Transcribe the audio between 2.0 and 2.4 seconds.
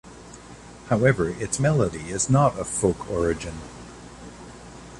is